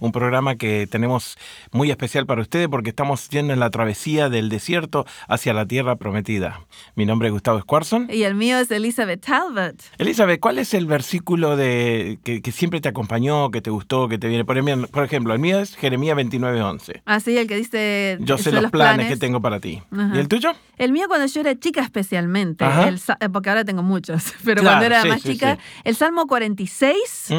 [0.00, 1.36] un programa que tenemos
[1.72, 5.96] muy especial para ustedes porque estamos yendo en la travesía del desierto hacia la tierra
[5.96, 6.60] prometida.
[6.94, 8.08] Mi nombre es Gustavo Squarson.
[8.10, 9.76] Y el mío es Elizabeth Talbot.
[9.98, 14.28] Elizabeth, ¿cuál es el versículo de, que, siempre te acompañó, que te gustó, que te
[14.28, 14.44] viene?
[14.44, 17.02] Por, ejemplo, el mío es Jeremías 29:11.
[17.04, 18.18] Ah, sí, el que dice...
[18.20, 19.82] Yo sé los, planes, que tengo para ti.
[20.14, 20.52] ¿Y el tuyo?
[20.76, 25.04] El mío cuando yo era chica especialmente, eh, porque ahora tengo muchos, pero cuando era
[25.04, 27.32] más chica, el Salmo 46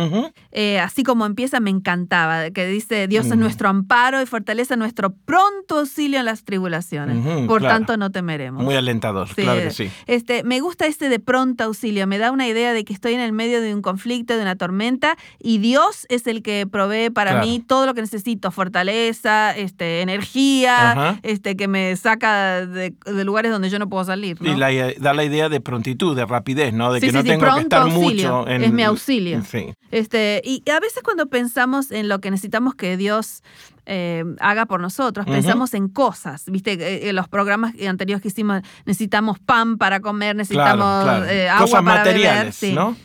[0.52, 5.12] eh, así como empieza, me encantaba, que dice, Dios es nuestro amparo y fortaleza nuestro
[5.12, 7.48] pronto auxilio en las tribulaciones.
[7.48, 8.64] Por tanto, no temeremos.
[8.64, 9.90] Muy alentador, claro que sí.
[10.08, 13.20] Este, me gusta este de pronto auxilio, me da una idea de que estoy en
[13.20, 17.42] el medio de un conflicto, de una tormenta, y Dios es el que provee para
[17.42, 23.70] mí todo lo que necesito, fortaleza, este, energía, este, que me saca de, lugares donde
[23.70, 24.38] yo no puedo salir.
[24.42, 24.56] Y
[25.00, 26.94] da la idea de prontitud, de rapidez, ¿no?
[26.94, 28.64] De que no tengo que estar mucho en...
[28.64, 29.42] Es mi auxilio.
[29.92, 33.44] Este, y a veces cuando pensamos en lo que necesitamos que Dios
[33.86, 35.26] eh, haga por nosotros.
[35.26, 36.74] Pensamos en cosas, ¿viste?
[36.74, 42.04] Eh, en los programas anteriores que hicimos, necesitamos pan para comer, necesitamos eh, agua para
[42.04, 42.54] beber.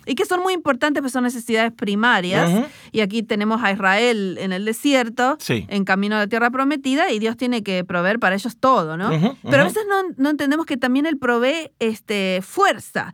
[0.06, 2.66] Y que son muy importantes, pues son necesidades primarias.
[2.92, 7.18] Y aquí tenemos a Israel en el desierto, en camino a la tierra prometida, y
[7.18, 9.10] Dios tiene que proveer para ellos todo, ¿no?
[9.42, 9.84] Pero a veces
[10.16, 13.12] no, entendemos que también Él provee este, fuerza,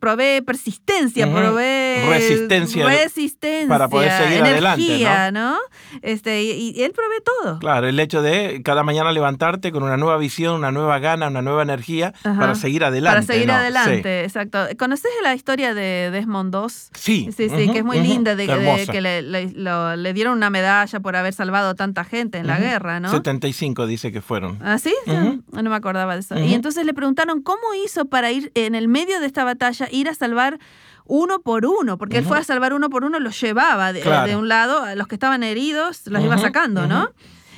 [0.00, 5.58] provee persistencia, provee resistencia, resistencia para poder seguir energía, adelante, ¿no?
[6.02, 7.58] Este, y, Él provee todo.
[7.58, 11.42] Claro, el hecho de cada mañana levantarte con una nueva visión, una nueva gana, una
[11.42, 13.26] nueva energía para seguir adelante.
[13.26, 14.66] Para seguir adelante, exacto.
[14.78, 16.68] ¿Conoces la historia de Desmond II?
[16.94, 17.28] Sí.
[17.36, 18.46] Sí, sí, que es muy linda, de,
[18.90, 23.10] que le, le, dieron una medalla por haber salvado tanta gente en la guerra, ¿no?
[23.10, 24.58] 75 dice que fueron.
[24.62, 24.94] ¿Ah, sí?
[25.06, 26.38] No me acordaba de eso.
[26.38, 30.08] Y entonces le preguntaron cómo hizo para ir en el medio de esta batalla, ir
[30.08, 30.58] a salvar
[31.04, 34.48] uno por uno, porque él fue a salvar uno por uno, los llevaba de, un
[34.48, 37.10] lado, a los que estaban heridos los iba sacando, ¿no?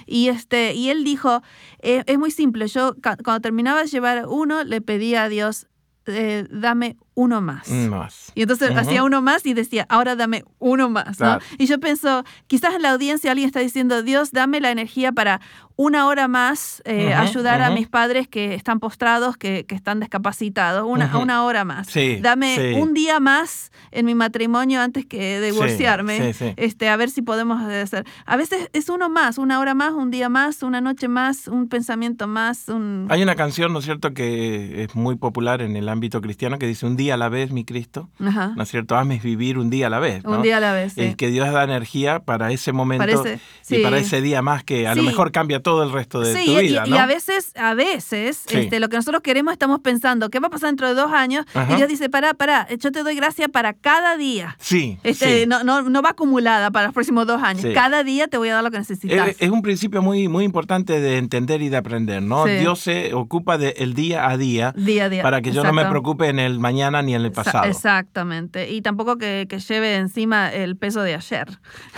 [0.06, 1.42] Y, este, y él dijo,
[1.80, 5.66] eh, es muy simple, yo cuando terminaba de llevar uno, le pedía a Dios,
[6.06, 7.68] eh, dame uno más.
[7.68, 8.30] más.
[8.34, 11.18] Y entonces hacía uno más y decía, ahora dame uno más.
[11.18, 11.38] ¿no?
[11.58, 15.40] Y yo pienso, quizás en la audiencia alguien está diciendo, Dios, dame la energía para
[15.76, 20.86] una hora más eh, ayudar a mis padres que están postrados, que, que están discapacitados,
[20.86, 21.88] una, una hora más.
[22.20, 27.62] dame un día más en mi matrimonio antes que divorciarme, este, a ver si podemos
[27.62, 28.06] hacer.
[28.24, 31.68] A veces es uno más, una hora más, un día más, una noche más, un
[31.68, 32.68] pensamiento más.
[32.68, 33.06] Un...
[33.10, 36.66] Hay una canción, ¿no es cierto?, que es muy popular en el ámbito cristiano que
[36.66, 38.08] dice un día a la vez, mi Cristo.
[38.18, 38.96] ¿No es cierto?
[38.96, 40.24] Ames vivir un día a la vez.
[40.24, 40.96] Un día a la vez.
[40.96, 43.24] El que Dios da energía para ese momento
[43.68, 46.38] y para ese día más que a lo mejor cambia todo el resto de tu
[46.60, 46.84] vida.
[46.86, 50.48] Y, y a veces, a veces, este, lo que nosotros queremos estamos pensando, ¿qué va
[50.48, 51.44] a pasar dentro de dos años?
[51.70, 54.56] Y Dios dice, para para yo te doy gracia para cada día.
[54.58, 54.98] Sí.
[55.02, 57.66] Este, No, no, no va acumulada para los próximos dos años.
[57.74, 59.36] Cada día te voy a dar lo que necesitas.
[59.38, 62.44] Es, un principio muy, muy importante de entender y de aprender, ¿no?
[62.44, 65.22] Dios se ocupa del día a día, día, a día.
[65.22, 67.64] para que yo no me preocupe en el mañana ni en el pasado.
[67.64, 68.70] Exactamente.
[68.70, 71.48] Y tampoco que, lleve encima el peso de ayer.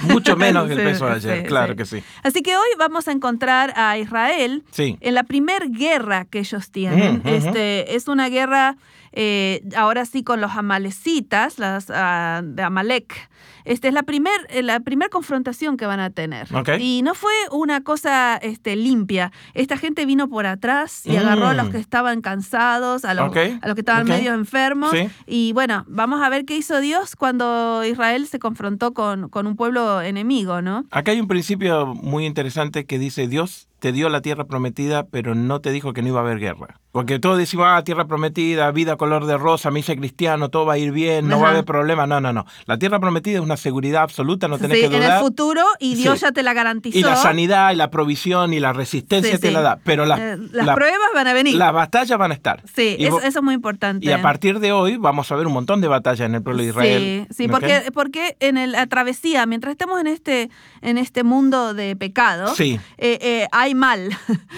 [0.03, 2.03] Mucho menos que el peso de ayer, claro que sí.
[2.23, 7.23] Así que hoy vamos a encontrar a Israel en la primera guerra que ellos tienen.
[7.25, 8.77] este, es una guerra
[9.21, 13.29] eh, ahora sí con los amalecitas, las uh, de Amalek.
[13.65, 16.47] Esta es la primera eh, la primer confrontación que van a tener.
[16.79, 19.33] Y no fue una cosa este, limpia.
[19.55, 21.73] Esta gente vino por atrás y agarró a los mm.
[21.73, 24.93] que estaban cansados, a los, a los que estaban medio enfermos.
[25.27, 29.57] Y bueno, vamos a ver qué hizo Dios cuando Israel se confrontó con, con un
[29.57, 30.85] pueblo enemigo, ¿no?
[30.93, 35.35] Acá hay un principio muy interesante que dice Dios te dio la tierra prometida, pero
[35.35, 36.81] no te dijo que no iba a haber guerra.
[36.91, 40.73] Porque todos decimos, ah, tierra prometida, vida color de rosa, me hice cristiano, todo va
[40.73, 42.07] a ir bien, no va a haber problema.
[42.07, 42.47] No, no, no.
[42.67, 45.03] La tierra prometida es una seguridad absoluta, no tenés que dudar.
[45.03, 46.99] en el futuro y Dios ya te la garantizó.
[46.99, 49.79] Y la sanidad y la provisión y la resistencia te la da.
[49.85, 51.57] Pero eh, las pruebas van a venir.
[51.57, 52.63] Las batallas van a estar.
[52.75, 54.05] Sí, eso, es muy importante.
[54.07, 56.63] Y a partir de hoy vamos a ver un montón de batallas en el pueblo
[56.63, 57.27] de Israel.
[57.29, 60.51] Sí, sí, porque, porque en la travesía, mientras estemos en este,
[60.81, 64.11] en este mundo de pecado, eh, eh, hay hay mal.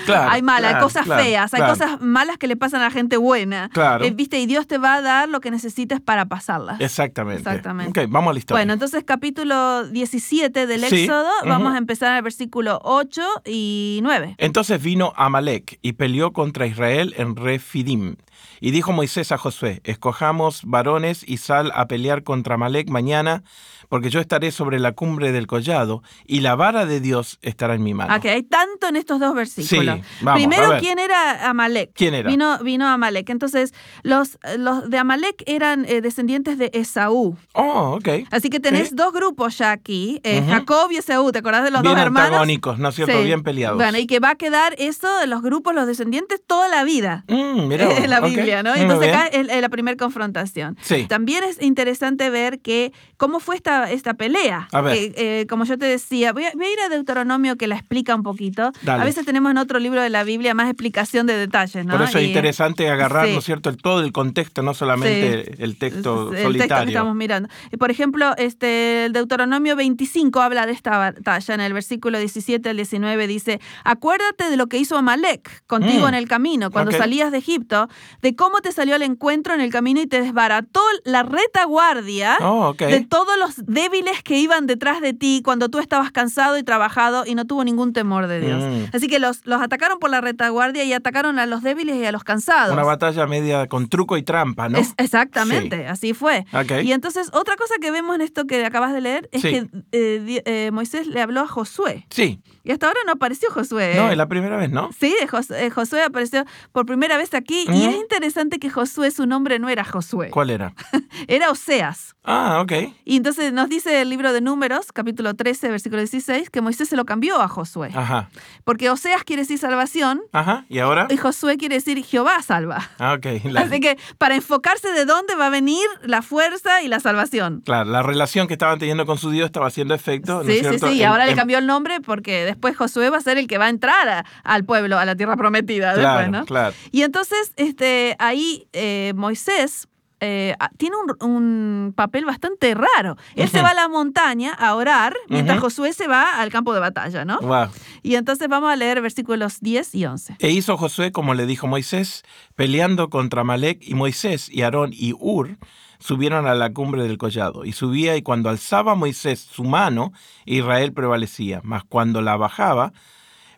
[0.07, 2.91] Claro, hay mal, hay cosas claro, feas, hay cosas malas que le pasan a la
[2.91, 3.69] gente buena.
[3.69, 4.05] Claro.
[4.05, 4.41] Eh, ¿Viste?
[4.41, 6.81] Y Dios te va a dar lo que necesites para pasarlas.
[6.81, 7.41] Exactamente.
[7.41, 8.05] Exactamente.
[8.05, 8.61] Ok, vamos a la historia.
[8.61, 14.37] Bueno, entonces capítulo 17 del Sí, Éxodo, vamos a empezar al versículo 8 y 9.
[14.39, 18.17] Entonces vino Amalek y peleó contra Israel en Refidim.
[18.61, 23.43] Y dijo Moisés a Josué, escojamos varones y sal a pelear contra Amalek mañana,
[23.89, 27.83] porque yo estaré sobre la cumbre del collado, y la vara de Dios estará en
[27.83, 28.13] mi mano.
[28.13, 29.97] Ah, que hay tanto en estos dos versículos.
[29.97, 30.79] Sí, vamos, a Primero.
[30.79, 31.91] ¿quién era Amalek?
[31.95, 32.29] ¿Quién era?
[32.29, 33.29] Vino, vino Amalek.
[33.31, 33.73] Entonces,
[34.03, 37.37] los, los de Amalek eran eh, descendientes de Esaú.
[37.55, 38.09] Oh, ok.
[38.31, 40.51] Así que tenés dos grupos ya aquí, eh, Ujú.
[40.51, 42.29] Jacob y Esaú, ¿te acordás de los Bien dos hermanos?
[42.29, 43.19] antagónicos, ¿no es cierto?
[43.19, 43.25] Sí.
[43.25, 43.77] Bien peleados.
[43.79, 47.25] Bueno, y que va a quedar eso de los grupos, los descendientes, toda la vida.
[47.29, 47.79] Mm, en
[48.11, 48.25] la ok.
[48.37, 50.77] Biblia, Entonces acá es, la primera confrontación.
[50.81, 51.07] Sí.
[51.09, 54.69] También es interesante ver que cómo fue esta, esta pelea.
[54.73, 54.95] A ver.
[54.95, 57.77] Que, eh, como yo te decía, voy a, voy a ir a Deuteronomio que la
[57.77, 58.73] explica un poquito.
[58.83, 59.03] Dale.
[59.03, 61.97] A veces tenemos en otro libro de la Biblia más explicación de detalles, ¿no?
[61.97, 63.33] Por eso es interesante agarrar, sí.
[63.33, 66.85] ¿no es cierto?, el, todo el contexto, no solamente el texto el texto solitario.
[66.87, 67.49] que estamos mirando.
[67.79, 71.55] Por ejemplo, este, el Deuteronomio 25 habla de esta batalla.
[71.55, 76.09] En el versículo 17 al 19 dice, acuérdate de lo que hizo Amalek contigo Mm,
[76.09, 77.89] en el camino, cuando salías de Egipto,
[78.23, 81.23] de cómo te salió al encuentro en el camino y te desbarató la
[81.65, 82.79] retaguardia Oh, ok.
[82.83, 87.25] de todos los débiles que iban detrás de ti cuando tú estabas cansado y trabajado
[87.27, 88.63] y no tuvo ningún temor de Dios.
[88.65, 88.95] Mm.
[88.97, 92.13] Así que los, los atacaron por la retaguardia y atacaron a los débiles y a
[92.13, 92.73] los cansados.
[92.73, 94.79] Una batalla media con truco y trampa, ¿no?
[94.79, 96.45] Es- exactamente, así fue.
[96.53, 96.83] Ok.
[96.83, 99.51] Y entonces, otra cosa que vemos en esto que acabas de leer es Sí.
[99.51, 102.07] que eh, eh, Moisés le habló a Josué.
[102.11, 102.41] Sí.
[102.65, 103.95] Y hasta ahora no apareció Josué.
[103.97, 104.13] No, ¿eh?
[104.13, 104.91] es la primera vez, ¿no?
[104.99, 107.65] Sí, Jos- eh, Josué apareció por primera vez aquí.
[107.69, 107.91] Y Ujú.
[107.91, 110.73] es interesante que Josué, su nombre no era Josué, ¿Cuál era?
[111.29, 112.15] era Oseas.
[112.25, 112.73] Ah, ok.
[113.05, 116.97] Y entonces nos dice el libro de Números, capítulo 13, versículo 16, que Moisés se
[116.97, 117.91] lo cambió a Josué.
[117.95, 118.29] Ajá.
[118.65, 120.65] Porque Oseas quiere decir salvación Ajá.
[120.69, 121.07] ¿Y ahora?
[121.11, 122.91] y Josué quiere decir Jehová salva.
[122.99, 123.27] Ah, ok.
[123.45, 127.63] La- Así que para enfocarse de dónde va a venir la fuerza y la salvación.
[127.65, 130.43] Claro, la relación que estaban teniendo con su Dios estaba haciendo efecto.
[130.45, 130.87] ¿no es Sí, sí, sí.
[130.99, 133.57] Y En- ahora le cambió el nombre porque después Josué va a ser el que
[133.59, 135.95] va a entrar a- al pueblo, a la tierra prometida.
[135.95, 136.45] Claro, después, ¿no?
[136.45, 136.75] claro.
[136.93, 139.89] Y entonces este, ahí eh, Moisés
[140.23, 143.17] eh, tiene un, un papel bastante raro.
[143.35, 145.59] Él se va a la montaña a orar mientras.
[145.61, 147.39] Josué se va al campo de batalla, ¿no?
[147.41, 147.69] Wow.
[148.03, 150.37] Y entonces vamos a leer versículos 10 y 11.
[150.39, 152.23] E hizo Josué como le dijo Moisés,
[152.55, 155.57] peleando contra Malek, y Moisés y Aarón y Ur
[155.99, 157.65] subieron a la cumbre del collado.
[157.65, 160.13] Y subía, y cuando alzaba Moisés su mano,
[160.45, 162.93] Israel prevalecía, mas cuando la bajaba,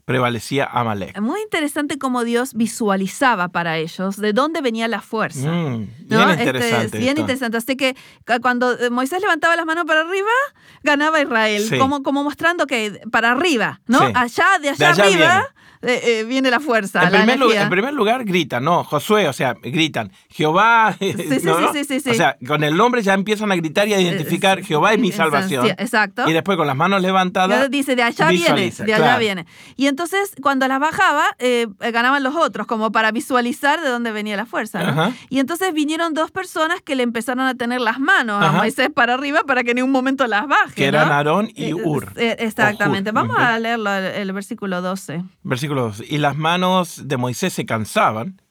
[0.04, 1.20] prevalecía Amalek.
[1.20, 5.48] Muy interesante cómo Dios visualizaba para ellos de dónde venía la fuerza.
[5.50, 6.18] Mm, ¿no?
[6.18, 6.98] bien Este, interesante.
[6.98, 7.20] bien esto.
[7.20, 7.56] interesante.
[7.58, 7.94] Así que
[8.26, 10.30] cu- cuando eh, Moisés levantaba las manos para arriba,
[10.82, 11.62] ganaba Israel.
[11.68, 11.78] Sí.
[11.78, 13.98] Como, como mostrando que para arriba, ¿no?
[14.00, 14.12] Sí.
[14.14, 17.68] Allá, de allá, allá arriba, eh, eh, viene la fuerza, En la primer, lugar, en
[17.70, 18.84] primer lugar gritan, ¿no?
[18.84, 20.94] Josué, o sea, gritan, Jehová.
[21.00, 21.72] sí, ¿no?
[21.72, 22.10] sí, sí, sí, sí.
[22.10, 24.98] O sea, con el nombre ya empiezan a gritar y a identificar, Eh, Jehová es
[25.00, 25.66] mi salvación.
[25.66, 26.28] sí, exacto.
[26.28, 27.70] Y después con las manos levantadas.
[27.70, 29.18] dice, de allá viene, de allá claro.
[29.20, 29.46] viene.
[29.76, 31.24] Y entonces, cuando las bajaba,
[31.92, 34.82] ganaban los otros, como para visualizar de dónde venía la fuerza.
[34.84, 34.88] ¿no?
[34.90, 35.12] Ajá.
[35.30, 38.52] Y entonces vinieron dos personas que le empezaron a tener las manos a.
[38.52, 40.74] Moisés para arriba para que en ningún momento las baje.
[40.74, 41.14] Que eran ¿no?
[41.14, 42.12] Aarón y Ur.
[42.16, 43.10] exactamente.
[43.10, 45.24] Vamos a leerlo, el, el versículo 12.
[45.42, 46.04] Versículo 2.
[46.10, 48.41] Y las manos de Moisés se cansaban,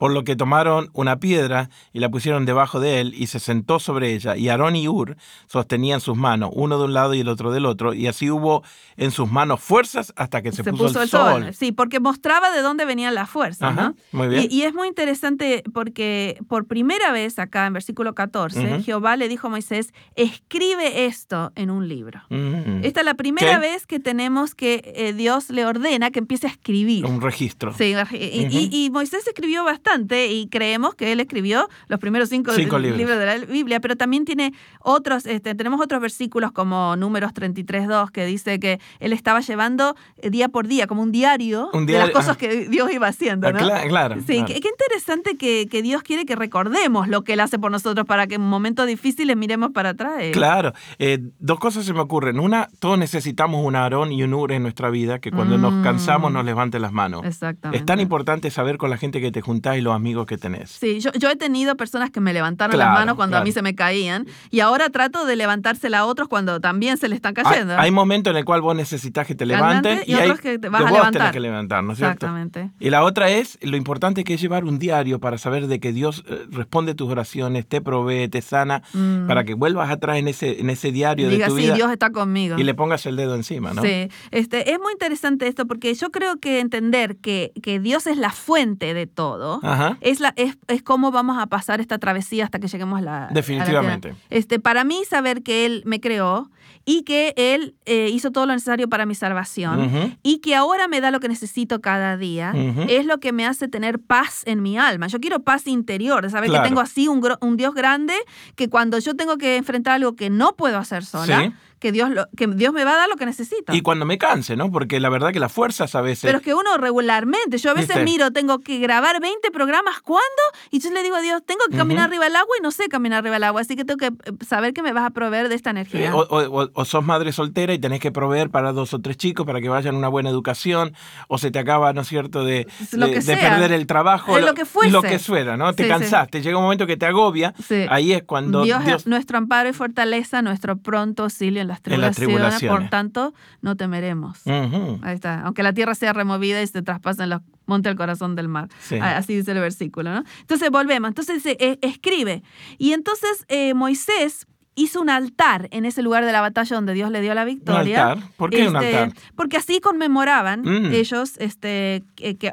[0.00, 3.78] por lo que tomaron una piedra y la pusieron debajo de él y se sentó
[3.78, 4.34] sobre ella.
[4.34, 7.66] Y Aarón y Ur sostenían sus manos, uno de un lado y el otro del
[7.66, 8.64] otro, y así hubo
[8.96, 11.52] en sus manos fuerzas hasta que se, puso, el sol.
[11.52, 13.68] Sí, porque mostraba de dónde venía la fuerza.
[13.68, 13.94] Ajá, ¿no?
[14.18, 14.46] muy bien.
[14.50, 18.82] Y, y es muy interesante porque por primera vez acá en versículo 14, Ujú.
[18.82, 22.22] Jehová le dijo a Moisés, escribe esto en un libro.
[22.30, 22.84] Mm.
[22.84, 23.58] Esta es la primera ¿Qué?
[23.58, 27.04] vez que tenemos que eh, Dios le ordena que empiece a escribir.
[27.04, 27.74] Un registro.
[27.74, 32.52] Sí, y, y- y Moisés escribió bastante y creemos que él escribió los primeros cinco,
[32.52, 33.18] Cinco li- libros.
[33.18, 38.24] de la Biblia, pero también tiene otros, este, tenemos otros versículos como Números 33.2 que
[38.26, 42.10] dice que él estaba llevando eh, día por día, como un diario, Un de las
[42.10, 42.38] cosas ah.
[42.38, 43.58] que Dios iba haciendo, Ah, ¿no?
[43.58, 44.16] cla- claro.
[44.20, 44.46] Sí, claro.
[44.46, 48.06] qué, qué interesante que, que Dios quiere que recordemos lo que Él hace por nosotros
[48.06, 50.14] para que en momentos difíciles miremos para atrás.
[50.20, 50.30] eh.
[50.32, 52.38] Claro, eh, dos cosas se me ocurren.
[52.40, 55.60] Una, todos necesitamos un Aarón y un Ur en nuestra vida que cuando Mm.
[55.62, 57.22] nos cansamos nos levante las manos.
[57.24, 57.78] Exactamente.
[57.78, 60.38] Es tan importante saber con la gente que te juntás y y los amigos que
[60.38, 60.70] tenés.
[60.70, 63.62] Sí, yo, yo he tenido personas que me levantaron las manos cuando a mí se
[63.62, 67.76] me caían y ahora trato de levantársela a otros cuando también se le están cayendo.
[67.76, 70.82] Hay, momentos en el cual vos necesitas que te levanten y, otros que te vas
[70.84, 71.32] a levantar.
[71.32, 72.26] que levantar, ¿no es cierto?
[72.26, 72.70] Exactamente.
[72.78, 75.92] Y la otra es, lo importante que es llevar un diario para saber de que
[75.92, 79.26] Dios eh, responde tus oraciones, te provee, te sana, mm.
[79.26, 81.72] para que vuelvas atrás en ese, en ese diario de tu vida.
[81.72, 82.58] sí, Dios está conmigo.
[82.58, 83.82] Y le pongas el dedo encima, ¿no?
[83.82, 88.18] Sí, este, es muy interesante esto porque yo creo que entender que, que Dios es
[88.18, 89.60] la fuente de todo,
[90.00, 93.28] es, la, es, es cómo vamos a pasar esta travesía hasta que lleguemos a la...
[93.32, 94.14] Definitivamente.
[94.30, 96.50] este, para mí saber que Él me creó
[96.84, 101.00] y que Él eh, hizo todo lo necesario para mi salvación y que ahora me
[101.00, 102.52] da lo que necesito cada día,
[102.88, 105.06] es lo que me hace tener paz en mi alma.
[105.06, 108.14] Yo quiero paz interior, de saber que tengo así un, un, Dios grande,
[108.56, 112.28] que cuando yo tengo que enfrentar algo que no puedo hacer sola, que Dios, lo,
[112.36, 113.74] que Dios me va a dar lo que necesito.
[113.74, 114.70] Y cuando me canse, ¿no?
[114.70, 116.22] Porque la verdad que las fuerzas a veces...
[116.24, 120.42] Pero es que uno regularmente, yo a veces miro, tengo que grabar 20 programas, ¿cuándo?
[120.70, 122.88] Y yo le digo a Dios, tengo que caminar arriba del agua y no sé
[122.88, 125.48] caminar arriba del agua, así que tengo que eh, saber que me vas a proveer
[125.48, 126.12] de esta energía.
[126.14, 129.68] o, sos madre soltera y tenés que proveer para dos o tres chicos para que
[129.68, 130.94] vayan a una buena educación,
[131.28, 134.38] o se te acaba, ¿no es cierto?, de, de, perder el trabajo.
[134.38, 134.90] lo, que fuese.
[134.90, 135.72] Lo que fuera, ¿no?
[135.72, 137.54] te cansaste, llega un momento que te agobia,
[137.88, 138.64] ahí es cuando...
[138.64, 141.82] Dios, es nuestro amparo y fortaleza, nuestro pronto auxilio en las
[142.16, 142.62] tribulaciones.
[142.78, 144.46] por tanto, no temeremos.
[144.46, 145.42] Ahí está.
[145.42, 148.68] Aunque la tierra sea removida y se traspasen los montes al corazón del mar.
[149.00, 150.24] Así dice el versículo, ¿no?
[150.40, 151.08] Entonces volvemos.
[151.08, 152.42] Entonces dice, eh, escribe.
[152.78, 157.10] Y entonces eh, Moisés hizo un altar en ese lugar de la batalla donde Dios
[157.10, 158.04] le dio la victoria.
[158.04, 158.30] ¿Un altar?
[158.36, 159.22] ¿Por qué un este, altar?
[159.34, 160.92] Porque así conmemoraban mm.
[160.92, 162.04] ellos este,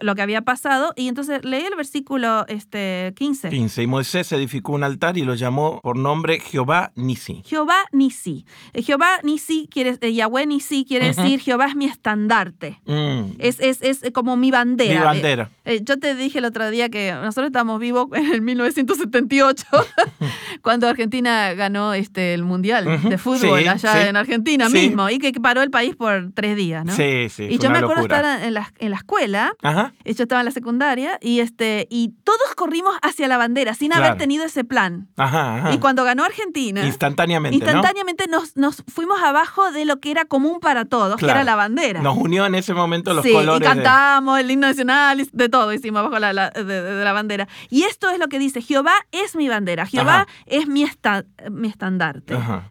[0.02, 0.94] lo que había pasado.
[0.96, 3.50] Y entonces leí el versículo este, 15.
[3.50, 3.84] 15.
[3.84, 7.44] Y Moisés edificó un altar y lo llamó por nombre Jehová Nisi.
[7.46, 8.46] Jehová Nisi.
[8.74, 12.80] Eh, Jehová Nisi, quiere, eh, Yahweh Nisi quiere decir Jehová es mi estandarte.
[12.86, 13.36] Mm.
[13.40, 15.00] Es, es, es, como mi bandera.
[15.00, 15.50] Mi bandera.
[15.66, 19.66] Eh, yo te dije el otro día que nosotros estamos vivos en el 1978,
[20.62, 25.62] cuando Argentina ganó este, el Mundial de Fútbol allá en Argentina mismo y que paró
[25.62, 26.94] el país por tres días, ¿no?
[26.94, 27.48] Sí, sí.
[27.50, 29.94] Y yo me acuerdo estar en la, en la escuela, Ajá.
[30.06, 34.18] yo estaba en la secundaria y, este, y todos corrimos hacia la bandera sin haber
[34.18, 35.08] tenido ese plan.
[35.18, 40.26] Ajá, Y cuando ganó Argentina, instantáneamente, instantáneamente nos, nos, fuimos abajo de lo que era
[40.26, 42.02] común para todos, que era la bandera.
[42.02, 43.68] Nos unió en ese momento los colores.
[43.68, 47.48] Y cantamos el himno nacional, de todo hicimos abajo la, de, la bandera.
[47.70, 51.68] Y esto es lo que dice, Jehová es mi bandera, Jehová es mi, esta, mi
[51.68, 51.97] estandarte.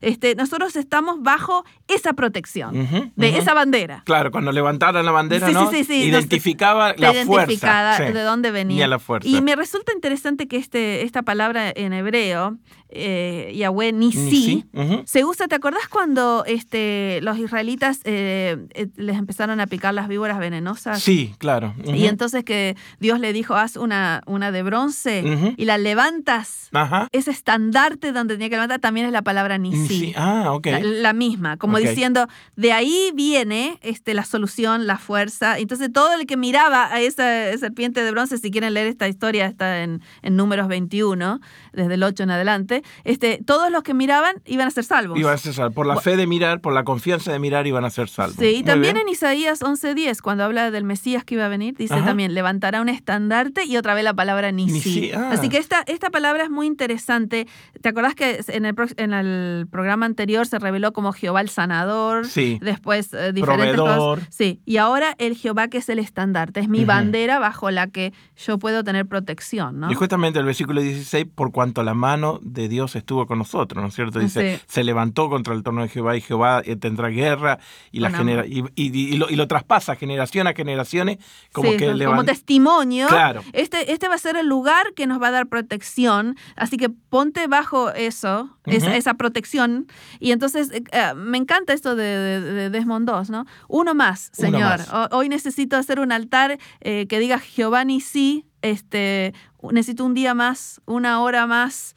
[0.01, 4.03] Este, nosotros estamos bajo esa protección, de esa bandera.
[4.05, 5.71] Claro, cuando levantaron la bandera, ¿no?
[5.73, 7.99] identificaba la fuerza.
[7.99, 8.87] de dónde venía.
[8.87, 9.29] La fuerza.
[9.29, 14.65] Y me resulta interesante que este, esta palabra en hebreo, eh, Yahweh Nisi,
[15.05, 20.09] se usa, ¿te acordás cuando este, los israelitas eh, eh, les empezaron a picar las
[20.09, 21.03] víboras venenosas?
[21.03, 21.75] Sí, claro.
[21.85, 26.71] Y entonces que Dios le dijo, haz una, una de bronce y la levantas.
[27.13, 30.13] Ese estandarte donde tenía que levantar también es la palabra Nisi.
[30.15, 30.67] Ah, ok.
[30.83, 35.59] La, misma, como diciendo, de ahí viene este, la solución, la fuerza.
[35.59, 39.47] Entonces todo el que miraba a esa serpiente de bronce, si quieren leer esta historia,
[39.47, 41.41] está en, en números 21,
[41.73, 45.19] desde el 8 en adelante, este, todos los que miraban iban a ser salvos.
[45.19, 45.75] Iban a ser salvos.
[45.75, 48.37] Por la fe de mirar, por la confianza de mirar, iban a ser salvos.
[48.39, 51.95] Sí, y también en Isaías 11.10, cuando habla del Mesías que iba a venir, dice
[52.03, 55.13] también, levantará un estandarte y otra vez la palabra Nisi.
[55.13, 55.31] Ah.
[55.33, 57.47] Así que esta, esta palabra es muy interesante.
[57.81, 62.27] ¿Te acordás que en el, en el programa anterior se reveló como Jehová el sanador?
[62.27, 62.59] Sí.
[62.63, 64.27] Después eh, diferentes cosas.
[64.31, 68.13] Sí, y ahora el Jehová que es el estandarte, es mi bandera bajo la que
[68.37, 69.91] yo puedo tener protección, ¿no?
[69.91, 73.89] Y justamente el versículo 16, por cuanto la mano de Dios estuvo con nosotros, ¿no
[73.89, 74.19] es cierto?
[74.19, 77.59] Dice, se levantó contra el trono de Jehová y Jehová eh, tendrá guerra
[77.91, 81.19] y, la genera, y, lo, traspasa generación a generaciones
[81.53, 83.09] como que Como testimonio.
[83.09, 83.43] Claro.
[83.53, 86.89] Este, este va a ser el lugar que nos va a dar protección, así que
[86.89, 88.51] ponte bajo eso,
[88.97, 89.87] esa, protección.
[90.21, 93.47] Y entonces eh, eh, me encanta esto de, Desmond II, ¿no?
[93.69, 94.81] Uno más, Señor.
[95.11, 99.35] Hoy necesito hacer un altar que diga Jehová ni sí, este,
[99.71, 101.95] necesito un día más, una hora más,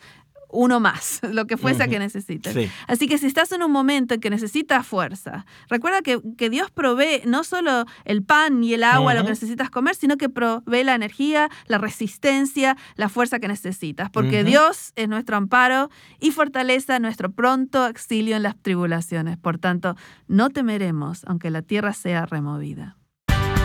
[0.51, 2.69] uno más, lo que fuese que necesites.
[2.87, 7.21] Así que si estás en un momento en que necesitas fuerza, recuerda que, Dios provee
[7.25, 10.95] no solo el pan y el agua, lo que necesitas comer, sino que provee la
[10.95, 15.89] energía, la resistencia, la fuerza que necesitas, porque Dios es nuestro amparo
[16.19, 19.37] y fortaleza nuestro pronto auxilio en las tribulaciones.
[19.37, 19.95] Por tanto,
[20.27, 22.97] no temeremos aunque la tierra sea removida.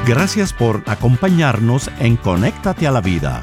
[0.07, 3.43] Gracias por acompañarnos en Conéctate a la Vida.